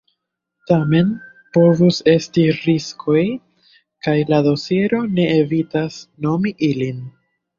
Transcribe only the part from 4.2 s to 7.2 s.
la dosiero ne evitas nomi ilin.